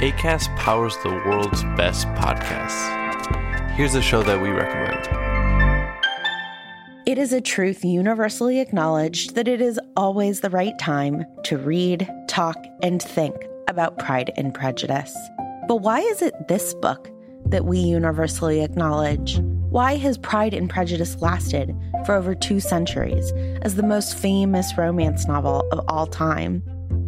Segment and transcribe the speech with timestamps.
[0.00, 2.88] ACAST powers the world's best podcasts.
[3.72, 5.06] Here's a show that we recommend.
[7.06, 12.10] It is a truth universally acknowledged that it is always the right time to read,
[12.28, 13.36] talk, and think
[13.68, 15.14] about Pride and Prejudice.
[15.68, 17.10] But why is it this book
[17.44, 19.38] that we universally acknowledge?
[19.68, 21.76] Why has Pride and Prejudice lasted
[22.06, 26.62] for over two centuries as the most famous romance novel of all time?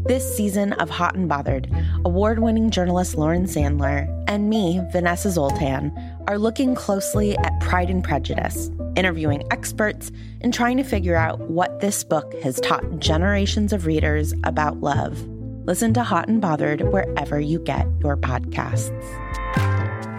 [0.04, 1.70] This season of Hot and Bothered,
[2.04, 5.92] award winning journalist Lauren Sandler and me, Vanessa Zoltan,
[6.26, 11.78] are looking closely at Pride and Prejudice, interviewing experts, and trying to figure out what
[11.78, 15.24] this book has taught generations of readers about love.
[15.66, 18.90] Listen to Hot and Bothered wherever you get your podcasts.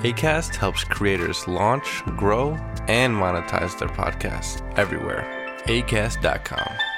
[0.02, 2.52] ACAST helps creators launch, grow,
[2.88, 5.28] and monetize their podcasts everywhere.
[5.66, 6.93] ACAST.com.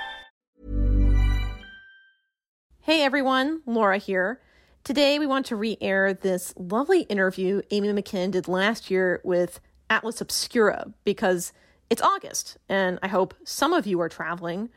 [2.85, 4.39] Hey everyone, Laura here.
[4.83, 9.59] Today we want to re air this lovely interview Amy Mackinnon did last year with
[9.89, 11.51] Atlas Obscura because
[11.89, 14.69] it's August and I hope some of you are traveling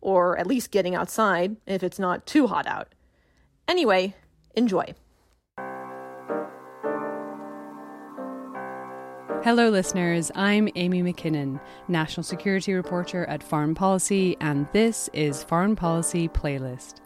[0.00, 2.96] or at least getting outside if it's not too hot out.
[3.68, 4.16] Anyway,
[4.56, 4.86] enjoy.
[9.44, 10.32] Hello, listeners.
[10.34, 17.02] I'm Amy Mackinnon, National Security Reporter at Foreign Policy, and this is Foreign Policy Playlist.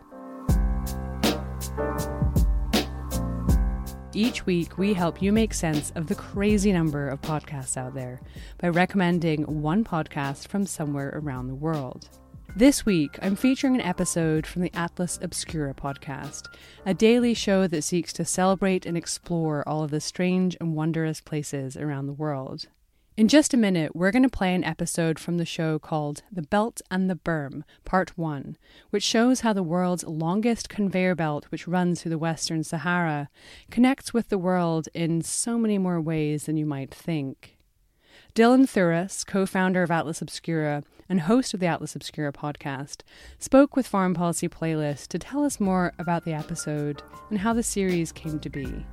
[4.17, 8.23] Each week, we help you make sense of the crazy number of podcasts out there
[8.57, 12.09] by recommending one podcast from somewhere around the world.
[12.57, 16.45] This week, I'm featuring an episode from the Atlas Obscura podcast,
[16.87, 21.21] a daily show that seeks to celebrate and explore all of the strange and wondrous
[21.21, 22.69] places around the world.
[23.17, 26.43] In just a minute, we're going to play an episode from the show called The
[26.43, 28.59] Belt and the Berm, Part 1,
[28.91, 33.31] which shows how the world's longest conveyor belt, which runs through the Western Sahara,
[33.71, 37.57] connects with the world in so many more ways than you might think.
[38.35, 43.01] Dylan Thuras, co founder of Atlas Obscura and host of the Atlas Obscura podcast,
[43.39, 47.63] spoke with Foreign Policy Playlist to tell us more about the episode and how the
[47.63, 48.85] series came to be.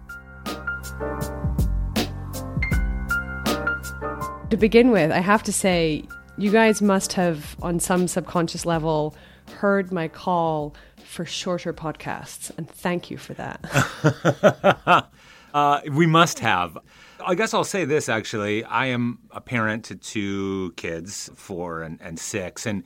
[4.53, 6.03] To begin with, I have to say,
[6.37, 9.15] you guys must have, on some subconscious level,
[9.55, 15.09] heard my call for shorter podcasts, and thank you for that.
[15.55, 16.77] uh, we must have.
[17.25, 18.63] I guess I'll say this actually.
[18.63, 22.83] I am a parent to two kids, four and, and six, and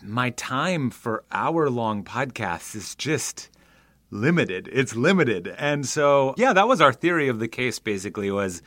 [0.00, 3.50] my time for hour long podcasts is just
[4.12, 4.68] limited.
[4.70, 5.52] It's limited.
[5.58, 8.62] And so, yeah, that was our theory of the case basically was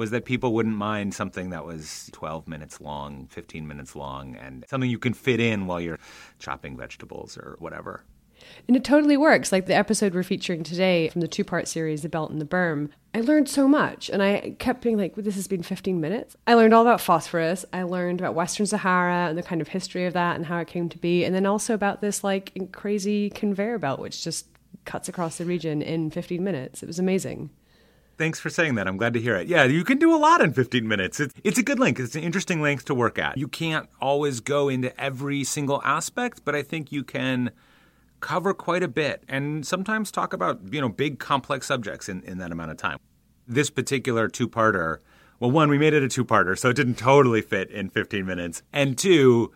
[0.00, 4.64] was that people wouldn't mind something that was 12 minutes long, 15 minutes long, and
[4.66, 5.98] something you can fit in while you're
[6.38, 8.02] chopping vegetables or whatever.
[8.66, 9.52] And it totally works.
[9.52, 12.46] Like the episode we're featuring today from the two part series, The Belt and the
[12.46, 12.88] Berm.
[13.12, 14.08] I learned so much.
[14.08, 16.34] And I kept being like, this has been 15 minutes.
[16.46, 17.66] I learned all about phosphorus.
[17.70, 20.68] I learned about Western Sahara and the kind of history of that and how it
[20.68, 21.26] came to be.
[21.26, 24.46] And then also about this like crazy conveyor belt, which just
[24.86, 26.82] cuts across the region in 15 minutes.
[26.82, 27.50] It was amazing.
[28.20, 28.86] Thanks for saying that.
[28.86, 29.48] I'm glad to hear it.
[29.48, 31.20] Yeah, you can do a lot in 15 minutes.
[31.20, 32.00] It's, it's a good length.
[32.00, 33.38] It's an interesting length to work at.
[33.38, 37.50] You can't always go into every single aspect, but I think you can
[38.20, 42.36] cover quite a bit and sometimes talk about, you know, big complex subjects in, in
[42.36, 42.98] that amount of time.
[43.48, 44.98] This particular two-parter,
[45.38, 48.62] well, one, we made it a two-parter, so it didn't totally fit in 15 minutes.
[48.70, 49.50] And two,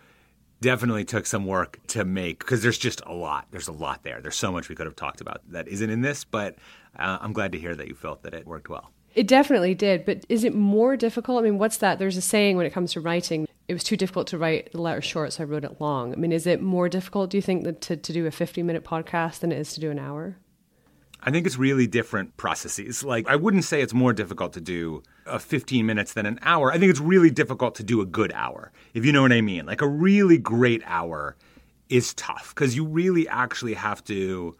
[0.64, 3.46] definitely took some work to make because there's just a lot.
[3.50, 4.20] There's a lot there.
[4.20, 6.56] There's so much we could have talked about that isn't in this, but
[6.98, 8.90] uh, I'm glad to hear that you felt that it worked well.
[9.14, 11.38] It definitely did, but is it more difficult?
[11.38, 11.98] I mean, what's that?
[11.98, 14.80] There's a saying when it comes to writing, it was too difficult to write the
[14.80, 16.12] letter short, so I wrote it long.
[16.12, 18.84] I mean, is it more difficult, do you think, to, to do a 50 minute
[18.84, 20.36] podcast than it is to do an hour?
[21.26, 23.02] I think it's really different processes.
[23.02, 26.70] Like, I wouldn't say it's more difficult to do a 15 minutes than an hour.
[26.70, 29.40] I think it's really difficult to do a good hour, if you know what I
[29.40, 29.64] mean.
[29.64, 31.36] Like, a really great hour
[31.88, 34.56] is tough because you really actually have to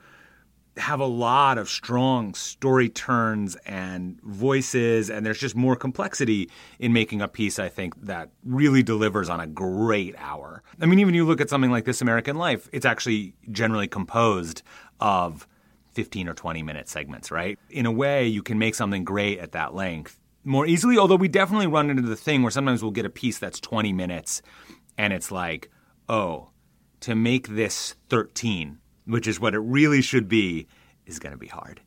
[0.77, 6.93] have a lot of strong story turns and voices, and there's just more complexity in
[6.93, 10.63] making a piece, I think, that really delivers on a great hour.
[10.81, 14.63] I mean, even you look at something like This American Life, it's actually generally composed
[14.99, 15.47] of
[15.95, 17.59] 15 or 20 minute segments, right?
[17.71, 21.29] In a way, you can make something great at that length more easily, although we
[21.29, 24.43] definitely run into the thing where sometimes we'll get a piece that's 20 minutes
[24.99, 25.71] and it's like,
[26.09, 26.51] oh,
[27.01, 30.67] to make this 13 which is what it really should be,
[31.07, 31.81] is going to be hard.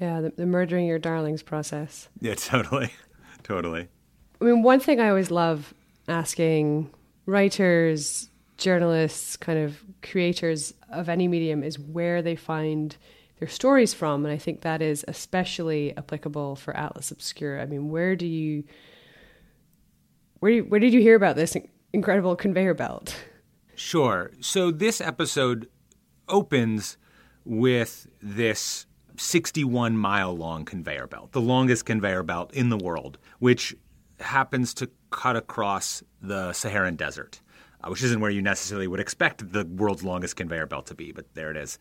[0.00, 2.08] Yeah, the, the, murdering your darlings process.
[2.20, 2.90] Yeah, totally.
[3.42, 3.88] totally.
[4.40, 5.74] I mean, one thing I always love
[6.08, 6.90] asking
[7.26, 12.96] writers, journalists, kind of creators of any medium is where they find
[13.38, 14.24] their stories from.
[14.24, 17.62] And I think that is especially applicable for Atlas Obscura.
[17.62, 18.64] I mean, where do you
[20.40, 21.56] where, do where did you hear about this
[21.92, 23.16] incredible conveyor belt?
[23.76, 24.30] Sure.
[24.40, 25.68] So this episode
[26.28, 26.96] opens
[27.44, 28.86] with this
[29.16, 33.74] 61 mile long conveyor belt, the longest conveyor belt in the world, which
[34.20, 37.40] happens to cut across the Saharan desert,
[37.82, 41.12] uh, which isn't where you necessarily would expect the world's longest conveyor belt to be,
[41.12, 41.78] but there it is.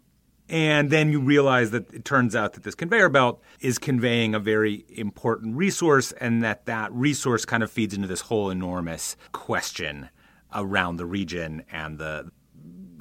[0.50, 4.40] And then you realize that it turns out that this conveyor belt is conveying a
[4.40, 10.10] very important resource, and that that resource kind of feeds into this whole enormous question
[10.54, 12.30] around the region and the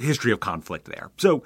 [0.01, 1.11] history of conflict there.
[1.17, 1.45] So,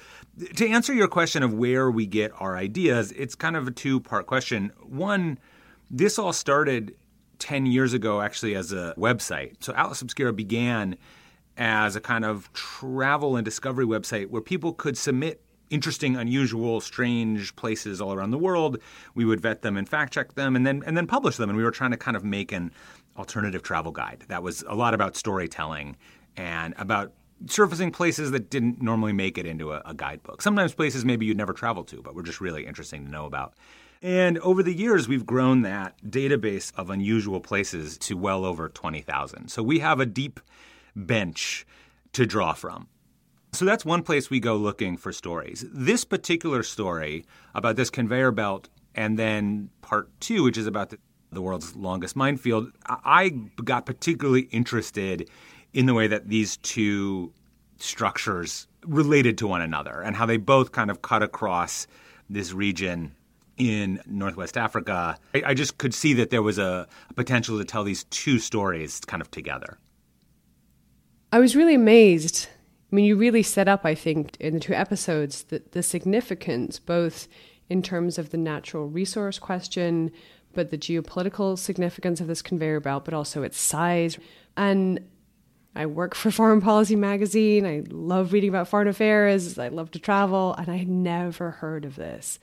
[0.57, 4.01] to answer your question of where we get our ideas, it's kind of a two
[4.01, 4.73] part question.
[4.83, 5.39] One,
[5.91, 6.95] this all started
[7.39, 9.63] 10 years ago actually as a website.
[9.65, 10.97] So, Atlas Obscura began
[11.57, 17.55] as a kind of travel and discovery website where people could submit interesting, unusual, strange
[17.57, 18.79] places all around the world.
[19.15, 21.51] We would vet them and fact check them and then and then publish them.
[21.51, 22.73] And we were trying to kind of make an
[23.17, 25.97] alternative travel guide that was a lot about storytelling
[26.37, 27.13] and about
[27.47, 30.43] surfacing places that didn't normally make it into a, a guidebook.
[30.43, 33.55] Sometimes places maybe you'd never travel to, but were just really interesting to know about.
[34.03, 39.49] And over the years, we've grown that database of unusual places to well over 20,000.
[39.49, 40.41] So we have a deep
[40.95, 41.67] bench
[42.12, 42.89] to draw from.
[43.56, 45.64] So that's one place we go looking for stories.
[45.73, 47.25] This particular story
[47.55, 50.99] about this conveyor belt, and then part two, which is about the,
[51.32, 53.31] the world's longest minefield, I
[53.64, 55.31] got particularly interested
[55.73, 57.32] in the way that these two
[57.79, 61.87] structures related to one another and how they both kind of cut across
[62.29, 63.14] this region
[63.56, 65.19] in Northwest Africa.
[65.35, 68.38] I, I just could see that there was a, a potential to tell these two
[68.38, 69.79] stories kind of together.
[71.32, 72.49] I was really amazed.
[72.91, 76.79] I mean, you really set up, I think, in the two episodes, the, the significance,
[76.79, 77.27] both
[77.69, 80.12] in terms of the natural resource question,
[80.55, 84.19] but the geopolitical significance of this conveyor belt, but also its size.
[84.56, 85.00] And
[85.75, 87.67] I work for Foreign Policy magazine.
[87.67, 89.59] I love reading about foreign affairs.
[89.59, 92.38] I love to travel, and I had never heard of this.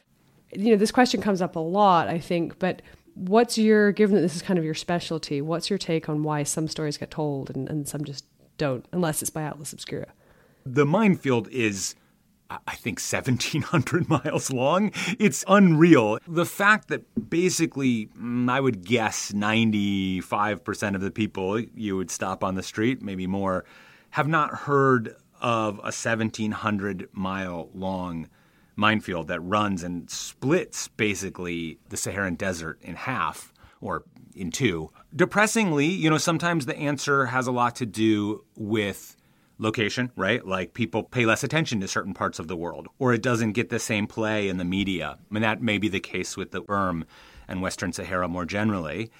[0.51, 2.81] You know, this question comes up a lot, I think, but
[3.15, 6.43] what's your, given that this is kind of your specialty, what's your take on why
[6.43, 8.25] some stories get told and, and some just
[8.57, 10.13] don't, unless it's by Atlas Obscura?
[10.65, 11.95] The minefield is
[12.67, 14.91] I think 1,700 miles long.
[15.19, 16.19] It's unreal.
[16.27, 22.43] The fact that basically, mm, I would guess 95% of the people you would stop
[22.43, 23.65] on the street, maybe more,
[24.11, 28.29] have not heard of a 1,700 mile long
[28.75, 34.03] minefield that runs and splits basically the Saharan desert in half or
[34.35, 34.89] in two.
[35.15, 39.15] Depressingly, you know, sometimes the answer has a lot to do with
[39.57, 40.45] location, right?
[40.45, 43.69] Like people pay less attention to certain parts of the world, or it doesn't get
[43.69, 45.17] the same play in the media.
[45.19, 47.05] I mean, that may be the case with the Erm
[47.47, 49.11] and Western Sahara more generally.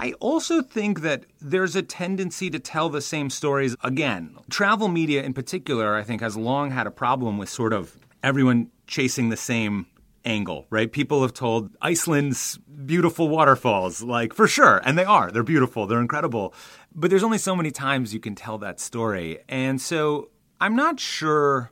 [0.00, 4.36] I also think that there's a tendency to tell the same stories again.
[4.48, 8.70] Travel media, in particular, I think, has long had a problem with sort of everyone
[8.86, 9.86] chasing the same
[10.24, 10.90] angle, right?
[10.90, 15.30] People have told Iceland's beautiful waterfalls, like for sure, and they are.
[15.30, 16.54] They're beautiful, they're incredible.
[16.94, 19.38] But there's only so many times you can tell that story.
[19.48, 20.30] And so
[20.60, 21.70] I'm not sure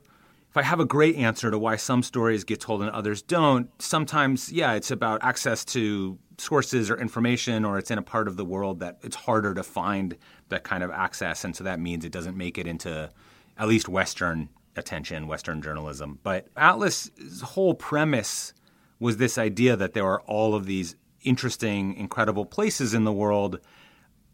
[0.49, 3.69] if I have a great answer to why some stories get told and others don't.
[3.81, 8.37] Sometimes, yeah, it's about access to sources or information, or it's in a part of
[8.37, 10.15] the world that it's harder to find
[10.49, 11.43] that kind of access.
[11.43, 13.11] And so that means it doesn't make it into
[13.57, 16.19] at least Western attention, Western journalism.
[16.23, 18.53] But Atlas's whole premise
[18.99, 23.59] was this idea that there are all of these interesting, incredible places in the world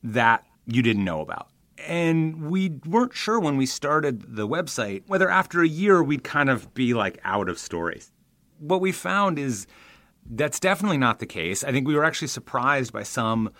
[0.04, 1.50] that you didn't know about.
[1.86, 6.50] And we weren't sure when we started the website whether after a year we'd kind
[6.50, 8.12] of be like out of stories.
[8.60, 9.68] What we found is
[10.30, 11.64] that's definitely not the case.
[11.64, 13.52] I think we were actually surprised by some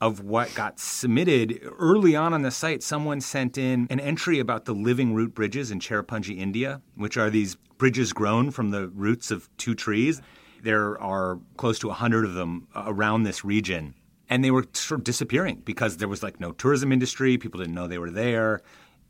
[0.00, 2.82] of what got submitted early on on the site.
[2.82, 7.30] Someone sent in an entry about the living root bridges in Cherrapunji, India, which are
[7.30, 10.20] these bridges grown from the roots of two trees.
[10.62, 13.94] There are close to 100 of them around this region.
[14.30, 17.38] And they were sort of disappearing because there was like no tourism industry.
[17.38, 18.60] People didn't know they were there.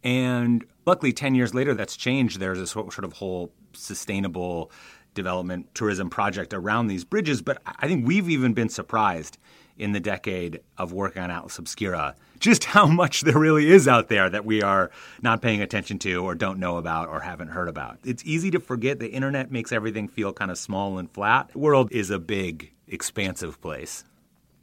[0.04, 2.38] And luckily, 10 years later, that's changed.
[2.38, 4.70] There's a sort of whole sustainable
[5.14, 7.42] development tourism project around these bridges.
[7.42, 9.38] But I think we've even been surprised
[9.78, 14.08] in the decade of working on Atlas Obscura just how much there really is out
[14.08, 14.90] there that we are
[15.22, 17.98] not paying attention to or don't know about or haven't heard about.
[18.04, 21.50] It's easy to forget the internet makes everything feel kind of small and flat.
[21.50, 24.04] The world is a big, expansive place.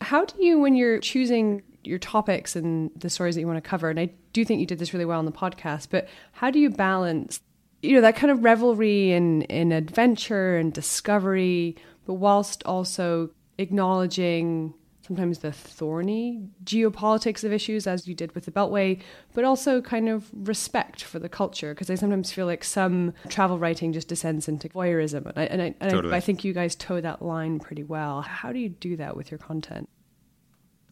[0.01, 3.69] How do you, when you're choosing your topics and the stories that you want to
[3.69, 6.51] cover, and I do think you did this really well on the podcast, but how
[6.51, 7.39] do you balance
[7.81, 11.75] you know, that kind of revelry in, in adventure and discovery,
[12.07, 13.29] but whilst also
[13.59, 14.73] acknowledging
[15.05, 18.99] sometimes the thorny geopolitics of issues, as you did with the Beltway,
[19.33, 21.73] but also kind of respect for the culture.
[21.73, 25.27] Because I sometimes feel like some travel writing just descends into voyeurism.
[25.27, 26.13] And I, and I, and Totally.
[26.13, 28.21] I, I think you guys toe that line pretty well.
[28.21, 29.89] How do you do that with your content?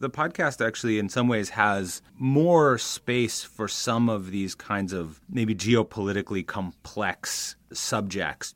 [0.00, 5.20] the podcast actually in some ways has more space for some of these kinds of
[5.30, 8.54] maybe geopolitically complex subjects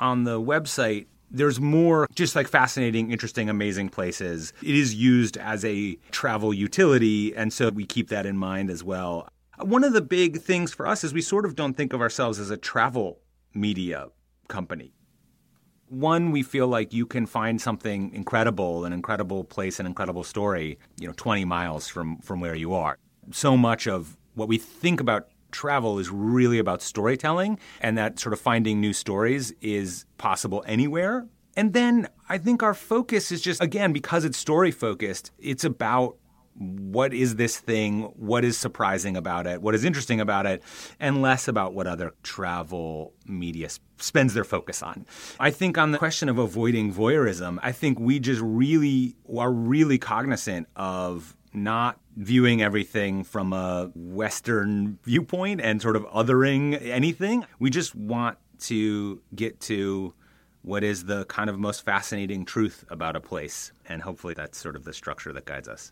[0.00, 4.52] on the website there's more just like fascinating interesting amazing places.
[4.62, 8.84] It is used as a travel utility and so we keep that in mind as
[8.84, 9.28] well.
[9.58, 12.38] One of the big things for us is we sort of don't think of ourselves
[12.38, 13.20] as a travel
[13.54, 14.08] media
[14.48, 14.92] company.
[15.88, 20.78] One, we feel like you can find something incredible, an incredible place, an incredible story,
[20.98, 22.96] you know, 20 miles from, from where you are.
[23.30, 28.32] So much of what we think about travel is really about storytelling, and that sort
[28.32, 31.26] of finding new stories is possible anywhere.
[31.56, 36.16] And then I think our focus is just, again, because it's story focused, it's about
[36.54, 38.02] what is this thing?
[38.16, 39.62] What is surprising about it?
[39.62, 40.62] What is interesting about it?
[41.00, 43.68] And less about what other travel media
[43.98, 45.06] spends their focus on.
[45.40, 49.98] I think on the question of avoiding voyeurism, I think we just really are really
[49.98, 57.44] cognizant of not viewing everything from a Western viewpoint and sort of othering anything.
[57.58, 60.14] We just want to get to
[60.62, 63.72] what is the kind of most fascinating truth about a place.
[63.88, 65.90] And hopefully that's sort of the structure that guides us.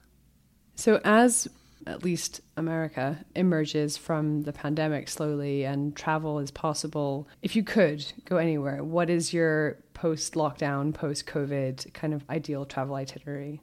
[0.77, 1.49] So, as
[1.87, 8.05] at least America emerges from the pandemic slowly and travel is possible, if you could
[8.27, 13.61] go anywhere, what is your post lockdown, post COVID kind of ideal travel itinerary?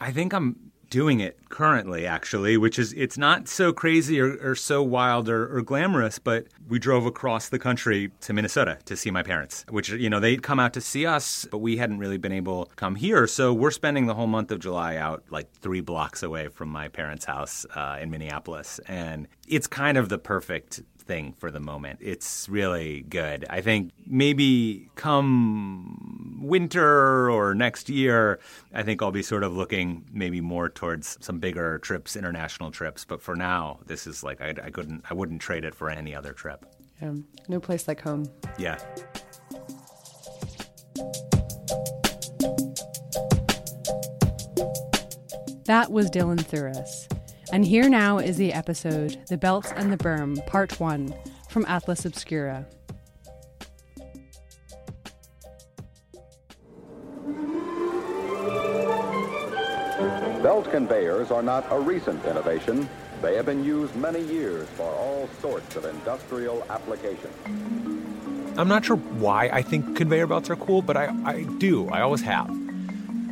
[0.00, 4.54] I think I'm doing it currently, actually, which is it's not so crazy or, or
[4.54, 9.10] so wild or, or, glamorous, but we drove across the country to Minnesota to see
[9.10, 12.18] my parents, which, you know, they'd come out to see us, but we hadn't really
[12.18, 13.26] been able to come here.
[13.26, 16.88] So we're spending the whole month of July out like three blocks away from my
[16.88, 18.78] parents' house uh, in Minneapolis.
[18.86, 21.98] And it's kind of the perfect thing for the moment.
[22.02, 23.44] It's really good.
[23.50, 28.40] I think maybe come winter or next year,
[28.72, 33.04] I think I'll be sort of looking maybe more towards some bigger trips, international trips.
[33.04, 36.14] But for now, this is like I, I couldn't, I wouldn't trade it for any
[36.14, 36.64] other trip.
[37.00, 37.14] Yeah,
[37.48, 38.26] no place like home.
[38.58, 38.78] Yeah.
[45.66, 47.11] That was Dylan Thuras.
[47.52, 51.14] And here now is the episode The Belt and the Berm, Part 1
[51.50, 52.66] from Atlas Obscura.
[60.42, 62.88] Belt conveyors are not a recent innovation.
[63.20, 67.36] They have been used many years for all sorts of industrial applications.
[68.56, 71.86] I'm not sure why I think conveyor belts are cool, but I, I do.
[71.90, 72.61] I always have.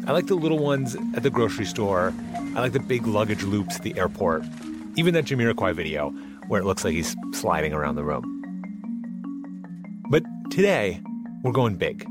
[0.07, 2.14] I like the little ones at the grocery store.
[2.57, 4.45] I like the big luggage loops at the airport.
[4.97, 6.11] Even that Jamiroquai video
[6.49, 8.25] where it looks like he's sliding around the room.
[10.11, 11.00] But today,
[11.45, 12.04] we're going big.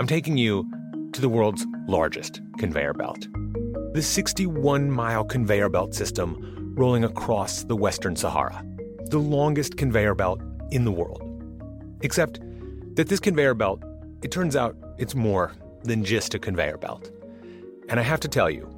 [0.00, 0.66] I'm taking you
[1.12, 3.28] to the world's largest conveyor belt.
[3.92, 8.64] The 61 mile conveyor belt system rolling across the Western Sahara.
[9.10, 10.40] The longest conveyor belt
[10.70, 11.22] in the world.
[12.02, 12.40] Except
[12.94, 13.82] that this conveyor belt,
[14.22, 15.52] it turns out it's more
[15.84, 17.10] than just a conveyor belt.
[17.88, 18.68] And I have to tell you,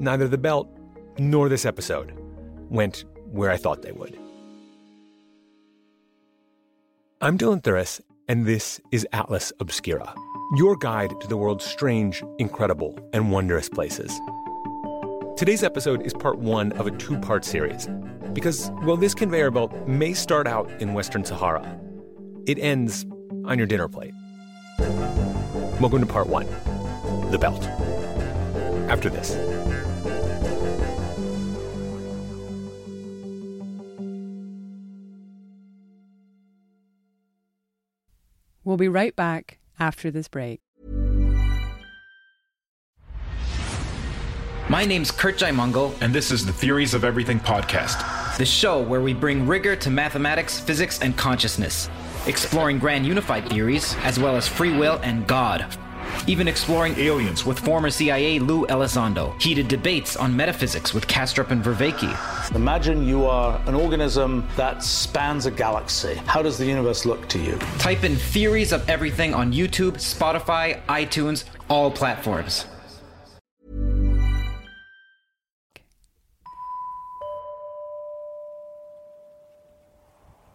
[0.00, 0.68] neither the belt
[1.16, 2.12] nor this episode
[2.68, 4.18] went where I thought they would.
[7.20, 10.12] I'm Dylan Thuras, and this is Atlas Obscura,
[10.56, 14.18] your guide to the world's strange, incredible, and wondrous places.
[15.36, 17.88] Today's episode is part one of a two part series
[18.32, 21.78] because, well, this conveyor belt may start out in Western Sahara,
[22.46, 23.06] it ends
[23.44, 24.14] on your dinner plate.
[25.80, 26.46] Welcome to part one
[27.30, 27.97] The Belt.
[28.88, 29.36] After this.
[38.64, 40.60] We'll be right back after this break.
[44.68, 48.36] My name's Kurt Jaimungal, and this is the Theories of Everything podcast.
[48.36, 51.88] the show where we bring rigor to mathematics, physics, and consciousness,
[52.26, 55.66] exploring grand unified theories, as well as free will and God.
[56.26, 61.62] Even exploring Aliens with former CIA Lou Elizondo, heated debates on metaphysics with Kastrup and
[61.64, 66.14] Vervaeke, Imagine you are an organism that spans a galaxy.
[66.26, 67.58] How does the universe look to you?
[67.78, 72.66] Type in Theories of Everything on YouTube, Spotify, iTunes, all platforms.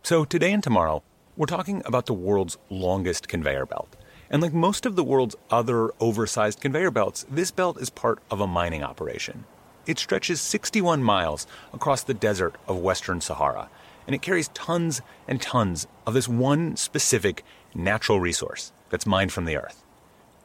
[0.02, 1.04] So today and tomorrow,
[1.36, 3.96] We're talking about the world's longest conveyor belt.
[4.34, 8.42] And like most of the world's other oversized conveyor belts, this belt is part of
[8.42, 9.46] a mining operation.
[9.86, 13.70] It stretches 61 miles across the desert of Western Sahara,
[14.08, 19.46] and it carries tons and tons of this one specific natural resource that's mined from
[19.46, 19.84] the earth.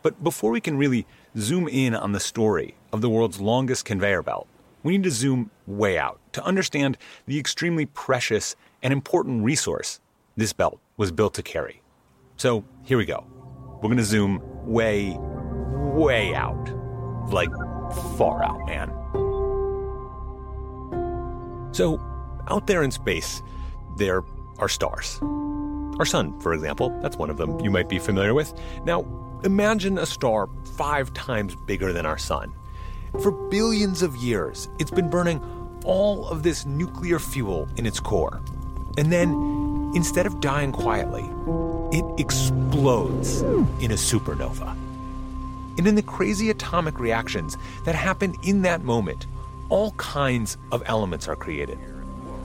[0.02, 1.06] But before we can really
[1.38, 4.48] zoom in on the story of the world's longest conveyor belt,
[4.82, 9.98] we need to zoom way out to understand the extremely precious and important resource
[10.36, 11.80] this belt was built to carry.
[12.36, 13.24] So here we go.
[13.80, 16.68] We're to zoom way, way out.
[17.30, 17.50] Like
[18.16, 18.92] far out, man.
[21.72, 22.00] So,
[22.48, 23.42] out there in space,
[23.96, 24.24] there
[24.58, 25.18] are stars.
[25.98, 28.52] Our sun, for example, that's one of them you might be familiar with.
[28.84, 29.04] Now,
[29.44, 32.54] imagine a star five times bigger than our sun.
[33.20, 35.40] For billions of years, it's been burning
[35.84, 38.40] all of this nuclear fuel in its core.
[38.96, 41.28] And then, instead of dying quietly,
[41.92, 43.42] it explodes
[43.80, 44.76] in a supernova.
[45.78, 49.26] And in the crazy atomic reactions that happen in that moment,
[49.68, 51.78] all kinds of elements are created.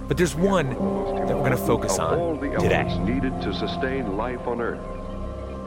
[0.07, 2.81] But there's one that we're going to focus of all the on today.
[2.81, 4.81] elements needed to sustain life on Earth.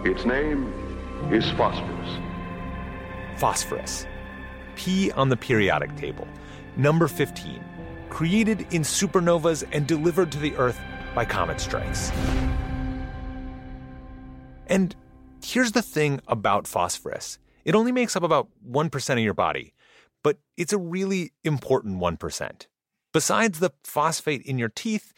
[0.07, 0.73] Its name
[1.33, 2.19] is phosphorus.
[3.39, 4.07] Phosphorus.
[4.77, 6.29] P on the periodic table.
[6.77, 7.65] Number 15.
[8.11, 10.79] Created in supernovas and delivered to the Earth
[11.15, 12.13] by comet strikes.
[14.67, 14.95] And
[15.45, 19.75] here's the thing about phosphorus it only makes up about 1% of your body,
[20.23, 22.67] but it's a really important 1%.
[23.13, 25.13] Besides the phosphate in your teeth,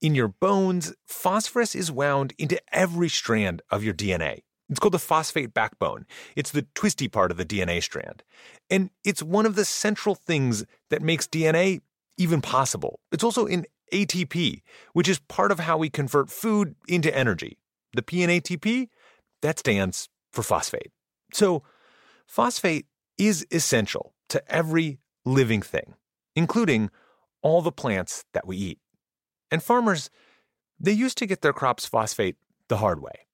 [0.00, 4.40] in your bones, phosphorus is wound into every strand of your DNA.
[4.68, 6.06] It's called the phosphate backbone.
[6.34, 8.24] It's the twisty part of the DNA strand.
[8.70, 11.82] And it's one of the central things that makes DNA
[12.16, 12.98] even possible.
[13.12, 17.58] It's also in ATP, which is part of how we convert food into energy.
[17.94, 18.88] The P in ATP,
[19.42, 20.92] that stands for phosphate.
[21.32, 21.62] So,
[22.26, 22.86] phosphate
[23.18, 25.94] is essential to every living thing,
[26.34, 26.90] including
[27.42, 28.78] all the plants that we eat.
[29.50, 30.08] And farmers,
[30.80, 32.36] they used to get their crops phosphate
[32.68, 33.26] the hard way.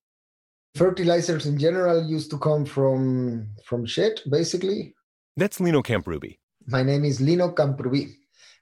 [0.75, 4.95] Fertilizers in general used to come from from shit, basically.
[5.37, 6.39] That's Lino Camprubi.
[6.67, 8.15] My name is Lino Camprubi.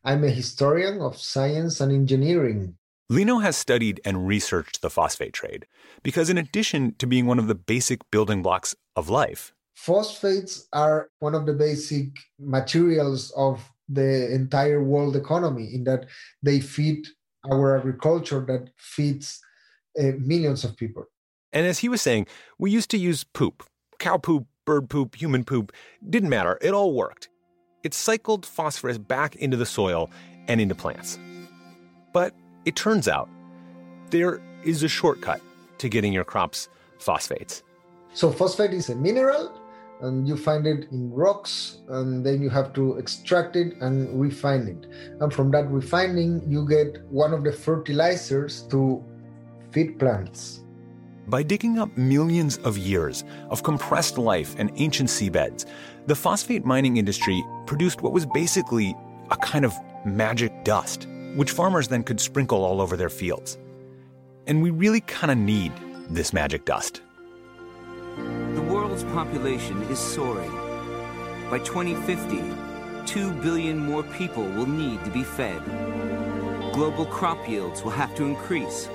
[0.05, 2.77] I'm a historian of science and engineering.
[3.09, 5.67] Lino has studied and researched the phosphate trade
[6.03, 11.11] because, in addition to being one of the basic building blocks of life, Phosphates are
[11.19, 16.07] one of the basic materials of the entire world economy in that
[16.43, 17.07] they feed
[17.53, 19.39] our agriculture that feeds
[20.01, 21.05] uh, millions of people.
[21.53, 22.27] And as he was saying,
[22.59, 23.63] we used to use poop
[23.99, 25.73] cow poop, bird poop, human poop.
[26.09, 27.29] Didn't matter, it all worked.
[27.85, 30.11] It cycled phosphorus back into the soil
[30.49, 31.19] and into plants.
[32.13, 32.35] But
[32.67, 33.31] it turns out
[34.11, 35.41] there is a shortcut
[35.79, 37.63] to getting your crops phosphates.
[38.13, 39.53] So, phosphate is a mineral,
[40.01, 44.67] and you find it in rocks, and then you have to extract it and refine
[44.69, 44.87] it.
[45.21, 49.03] And from that refining, you get one of the fertilizers to
[49.71, 50.63] feed plants.
[51.29, 55.67] By digging up millions of years of compressed life and ancient seabeds,
[56.07, 58.95] the phosphate mining industry produced what was basically
[59.31, 59.75] a kind of
[60.05, 63.59] magic dust, which farmers then could sprinkle all over their fields.
[64.47, 65.73] And we really kind of need
[66.09, 67.03] this magic dust.
[68.17, 70.51] The world's population is soaring.
[71.51, 72.43] By 2050,
[73.07, 75.63] 2 billion more people will need to be fed.
[76.73, 78.89] Global crop yields will have to increase.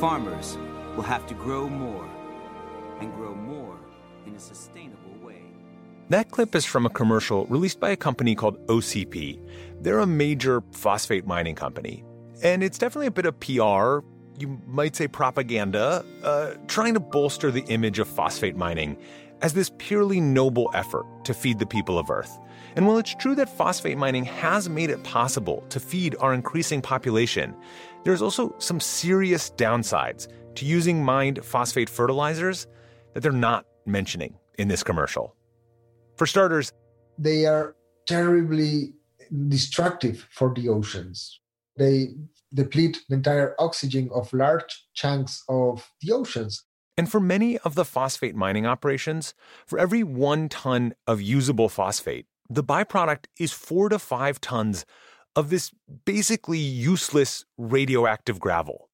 [0.00, 0.56] Farmers
[0.96, 2.08] will have to grow more
[3.00, 3.76] and grow more
[4.26, 5.42] in a sustainable way.
[6.08, 9.38] That clip is from a commercial released by a company called OCP.
[9.80, 12.04] They're a major phosphate mining company.
[12.42, 14.06] And it's definitely a bit of PR,
[14.38, 18.96] you might say propaganda, uh, trying to bolster the image of phosphate mining
[19.42, 22.38] as this purely noble effort to feed the people of Earth.
[22.76, 26.82] And while it's true that phosphate mining has made it possible to feed our increasing
[26.82, 27.54] population,
[28.04, 32.66] there's also some serious downsides to using mined phosphate fertilizers
[33.14, 35.34] that they're not mentioning in this commercial.
[36.16, 36.72] For starters,
[37.16, 37.74] they are
[38.06, 38.92] terribly
[39.48, 41.40] destructive for the oceans.
[41.76, 42.08] They
[42.52, 46.64] deplete the entire oxygen of large chunks of the oceans.
[46.96, 49.34] And for many of the phosphate mining operations,
[49.66, 54.84] for every one ton of usable phosphate, the byproduct is four to five tons
[55.36, 55.70] of this
[56.04, 58.88] basically useless radioactive gravel.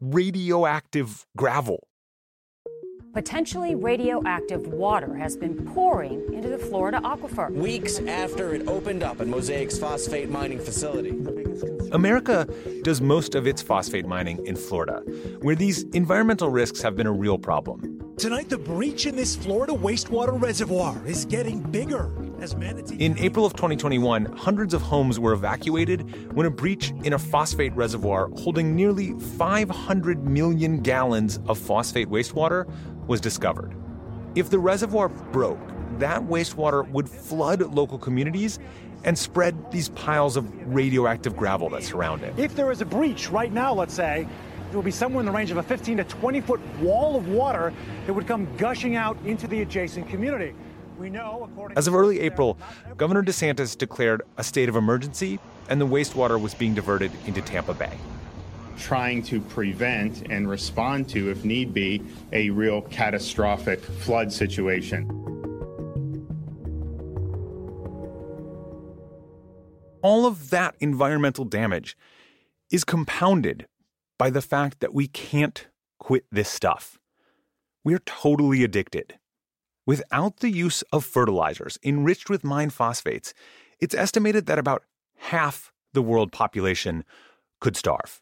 [0.00, 1.88] Radioactive gravel.
[3.14, 7.48] Potentially radioactive water has been pouring into the Florida aquifer.
[7.52, 11.10] Weeks after it opened up at Mosaic's phosphate mining facility.
[11.92, 12.48] America
[12.82, 15.00] does most of its phosphate mining in Florida,
[15.42, 18.14] where these environmental risks have been a real problem.
[18.16, 22.10] Tonight, the breach in this Florida wastewater reservoir is getting bigger.
[22.98, 27.74] In April of 2021, hundreds of homes were evacuated when a breach in a phosphate
[27.74, 32.68] reservoir holding nearly 500 million gallons of phosphate wastewater
[33.06, 33.74] was discovered.
[34.34, 35.60] If the reservoir broke,
[35.98, 38.58] that wastewater would flood local communities
[39.04, 42.38] and spread these piles of radioactive gravel that surround it.
[42.38, 44.26] If there is a breach right now, let's say,
[44.70, 47.28] it will be somewhere in the range of a 15 to 20 foot wall of
[47.28, 47.72] water
[48.06, 50.52] that would come gushing out into the adjacent community.
[50.98, 52.56] We know, according As of early April,
[52.96, 57.74] Governor DeSantis declared a state of emergency, and the wastewater was being diverted into Tampa
[57.74, 57.92] Bay.
[58.78, 62.02] Trying to prevent and respond to, if need be,
[62.32, 65.08] a real catastrophic flood situation.
[70.02, 71.96] All of that environmental damage
[72.70, 73.66] is compounded
[74.18, 75.66] by the fact that we can't
[75.98, 76.98] quit this stuff.
[77.84, 79.18] We're totally addicted.
[79.86, 83.34] Without the use of fertilizers enriched with mine phosphates,
[83.80, 84.84] it's estimated that about
[85.16, 87.04] half the world population
[87.60, 88.20] could starve.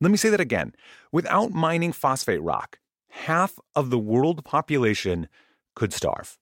[0.00, 0.74] Let me say that again.
[1.10, 2.78] Without mining phosphate rock,
[3.10, 5.28] half of the world population
[5.74, 6.38] could starve.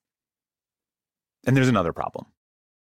[1.46, 2.26] And there's another problem.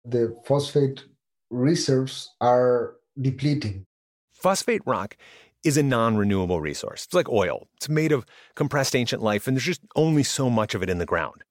[0.05, 1.05] The phosphate
[1.51, 3.87] reserves are depleting.
[4.33, 5.17] Phosphate rock
[5.65, 7.05] is a non renewable resource.
[7.05, 10.75] It's like oil, it's made of compressed ancient life, and there's just only so much
[10.75, 11.43] of it in the ground.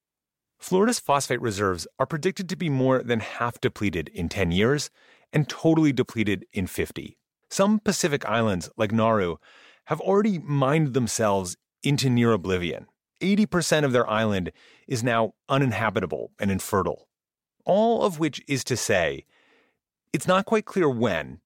[0.60, 4.90] Florida's phosphate reserves are predicted to be more than half depleted in 10 years
[5.34, 7.18] and totally depleted in 50.
[7.50, 9.36] Some Pacific islands, like Nauru,
[9.86, 12.86] have already mined themselves into near oblivion.
[13.22, 14.52] 80% of their island
[14.88, 17.08] is now uninhabitable and infertile.
[17.66, 19.26] All of which is to say,
[20.14, 21.40] it's not quite clear when,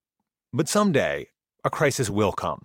[0.53, 1.29] but someday
[1.67, 2.61] a crisis will come.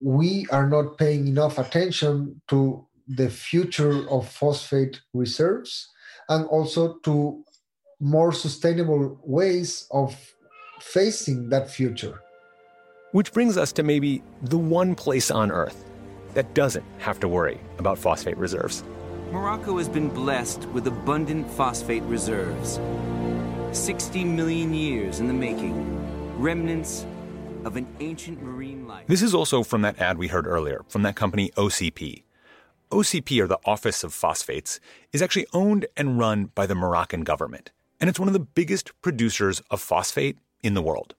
[0.00, 5.88] We are not paying enough attention to the future of phosphate reserves
[6.28, 7.44] and also to
[8.00, 10.14] more sustainable ways of
[10.80, 12.20] facing that future.
[13.12, 15.84] Which brings us to maybe the one place on Earth
[16.34, 18.84] that doesn't have to worry about phosphate reserves.
[19.32, 22.78] Morocco has been blessed with abundant phosphate reserves.
[23.72, 25.74] 60 million years in the making,
[26.38, 27.06] remnants
[27.66, 29.08] of an ancient marine life.
[29.08, 32.22] This is also from that ad we heard earlier from that company OCP.
[32.92, 34.78] OCP, or the Office of Phosphates,
[35.12, 38.92] is actually owned and run by the Moroccan government, and it's one of the biggest
[39.02, 41.16] producers of phosphate in the world.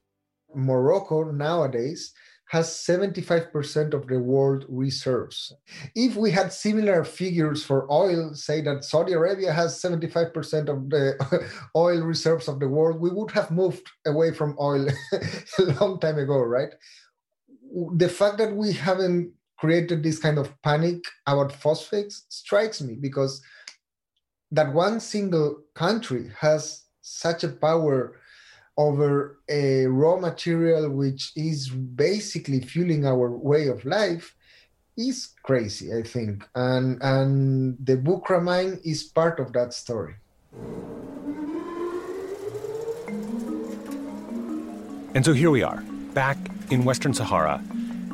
[0.55, 2.13] Morocco nowadays
[2.47, 5.53] has 75% of the world reserves.
[5.95, 11.49] If we had similar figures for oil, say that Saudi Arabia has 75% of the
[11.75, 14.87] oil reserves of the world, we would have moved away from oil
[15.59, 16.73] a long time ago, right?
[17.95, 23.41] The fact that we haven't created this kind of panic about phosphates strikes me because
[24.51, 28.15] that one single country has such a power
[28.77, 34.35] over a raw material which is basically fueling our way of life
[34.95, 36.47] is crazy, I think.
[36.55, 40.15] And and the Bou Craa mine is part of that story.
[45.13, 46.37] And so here we are, back
[46.69, 47.61] in Western Sahara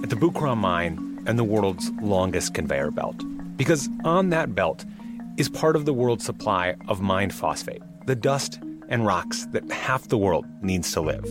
[0.01, 3.21] at the Bou Craa mine and the world's longest conveyor belt.
[3.57, 4.85] Because on that belt
[5.37, 8.59] is part of the world's supply of mined phosphate, the dust
[8.93, 11.25] and rocks that half the world needs to live.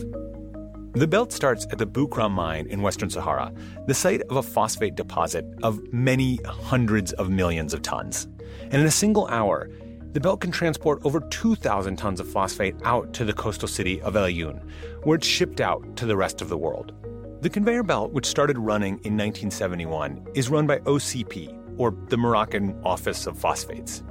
[0.95, 3.53] The belt starts at the Bou Craa mine in Western Sahara,
[3.87, 8.27] the site of a phosphate deposit of many hundreds of millions of tons.
[8.63, 9.69] And in a single hour,
[10.11, 14.17] the belt can transport over 2,000 tons of phosphate out to the coastal city of
[14.17, 14.61] El Aaiún,
[15.03, 16.91] where it's shipped out to the rest of the world.
[17.39, 22.77] The conveyor belt, which started running in 1971, is run by OCP, or the Moroccan
[22.83, 24.03] Office of Phosphates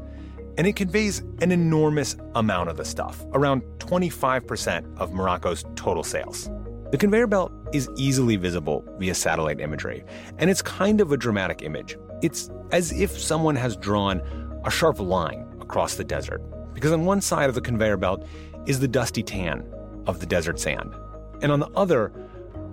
[0.59, 6.51] and it conveys an enormous amount of the stuff, around 25% of Morocco's total sales.
[6.91, 10.05] The conveyor belt is easily visible via satellite imagery,
[10.38, 11.97] and it's kind of a dramatic image.
[12.21, 14.21] It's as if someone has drawn
[14.65, 16.43] a sharp line across the desert,
[16.75, 18.27] because on one side of the conveyor belt
[18.67, 19.67] is the dusty tan
[20.07, 20.95] of the desert sand,
[21.41, 22.12] and on the other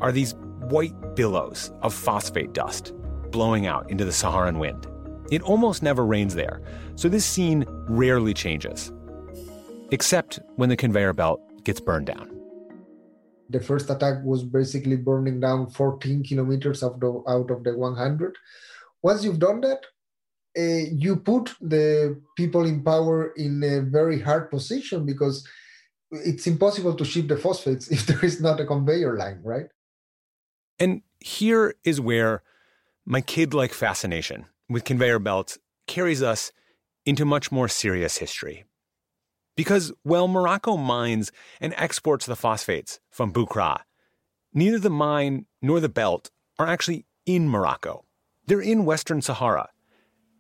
[0.02, 2.94] are these white billows of phosphate dust
[3.32, 4.88] blowing out into the Saharan wind.
[5.32, 6.62] It almost never rains there,
[6.96, 8.92] so this scene rarely changes.
[9.92, 12.36] Except when the conveyor belt gets burned down.
[13.50, 18.36] The first attack was basically burning down 14 kilometers of the, out of the 100.
[19.02, 19.86] Once you've done that,
[20.58, 25.48] uh, you put the people in power in a very hard position because
[26.12, 29.68] it's impossible to ship the phosphates if there is not a conveyor line, right?
[30.80, 32.44] And here is where
[33.06, 36.52] my kid like fascination with conveyor belts carries us
[37.06, 38.66] into much more serious history.
[39.58, 43.82] Because while Morocco mines and exports the phosphates from Bou Craa,
[44.54, 48.06] neither the mine nor the belt are actually in Morocco.
[48.46, 49.70] They're in Western Sahara.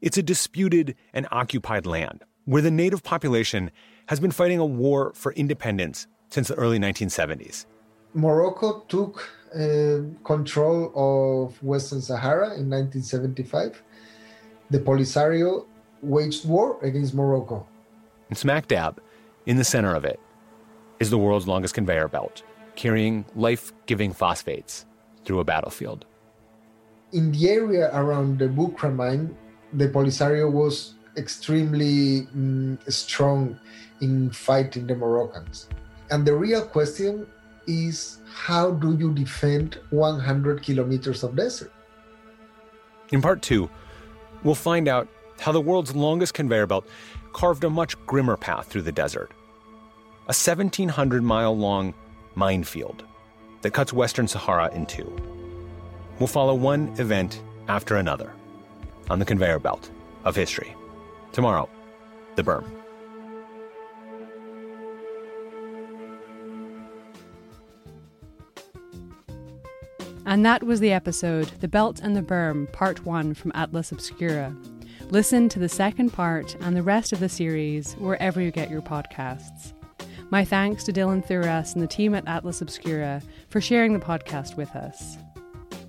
[0.01, 3.71] It's a disputed and occupied land where the native population
[4.07, 7.65] has been fighting a war for independence since the early 1970s.
[8.13, 13.83] Morocco took uh, control of Western Sahara in 1975.
[14.69, 15.65] The Polisario
[16.01, 17.67] waged war against Morocco.
[18.29, 19.01] And smack dab
[19.45, 20.19] in the center of it
[20.99, 22.43] is the world's longest conveyor belt,
[22.75, 24.85] carrying life giving phosphates
[25.25, 26.05] through a battlefield.
[27.13, 29.35] In the area around the Bou Craa mine,
[29.73, 33.59] the Polisario was extremely mm, strong
[34.01, 35.67] in fighting the Moroccans.
[36.11, 37.25] And the real question
[37.67, 41.71] is how do you defend 100 kilometers of desert?
[43.11, 43.69] In part two,
[44.43, 45.07] we'll find out
[45.39, 46.87] how the world's longest conveyor belt
[47.33, 49.31] carved a much grimmer path through the desert.
[50.27, 51.93] A 1,700 mile long
[52.35, 53.03] minefield
[53.61, 55.15] that cuts Western Sahara in two.
[56.19, 58.33] We'll follow one event after another
[59.09, 59.89] on the conveyor belt
[60.25, 60.75] of history.
[61.31, 61.69] Tomorrow,
[62.35, 62.78] the berm.
[70.29, 74.55] And that was the episode, The Belt and the Berm, Part 1 from Atlas Obscura.
[75.09, 78.83] Listen to the second part and the rest of the series wherever you get your
[78.83, 79.73] podcasts.
[80.29, 84.55] My thanks to Dylan Thuras and the team at Atlas Obscura for sharing the podcast
[84.55, 85.17] with us.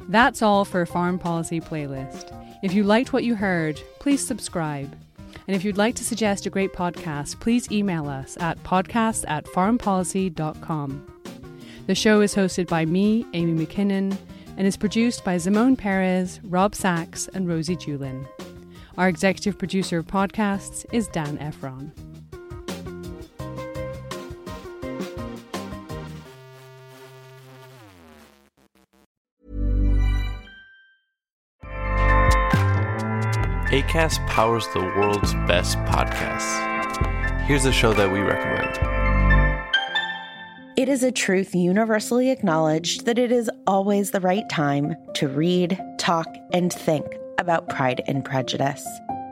[0.09, 2.35] That's all for Foreign Policy Playlist.
[2.63, 4.91] If you liked what you heard, please subscribe.
[5.49, 9.45] And if you'd like to suggest a great podcast, please email us at podcast at
[9.45, 11.07] foreignpolicy.com.
[11.87, 14.17] The show is hosted by me, Amy Mackinnon,
[14.57, 18.27] and is produced by Simone Perez, Rob Sachs, and Rosie Julin.
[18.99, 21.93] Our executive producer of podcasts is Dan Ephron.
[33.71, 37.47] ACAST powers the world's best podcasts.
[37.47, 39.00] Here's a show that we recommend.
[40.81, 45.79] It is a truth universally acknowledged that it is always the right time to read,
[45.99, 47.05] talk, and think
[47.37, 48.83] about Pride and Prejudice.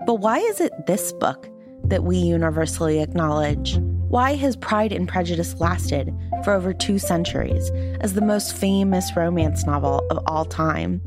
[0.04, 1.48] But why is it this book
[1.84, 3.78] that we universally acknowledge?
[4.11, 7.70] Why has Pride and Prejudice lasted for over two centuries
[8.02, 11.00] as the most famous romance novel of all time?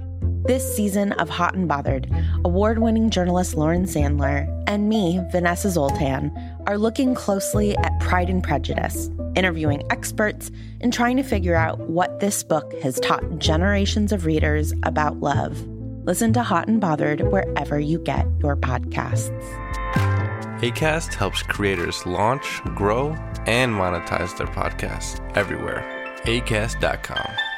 [0.47, 2.09] This season of Hot and Bothered,
[2.43, 6.31] award winning journalist Lauren Sandler and me, Vanessa Zoltan,
[6.71, 12.21] are looking closely at Pride and Prejudice, interviewing experts, and trying to figure out what
[12.21, 15.67] this book has taught generations of readers about love.
[16.05, 19.37] Listen to Hot and Bothered wherever you get your podcasts.
[20.61, 23.09] ACAST helps creators launch, grow,
[23.47, 25.83] and monetize their podcasts everywhere.
[26.23, 27.50] ACAST.com.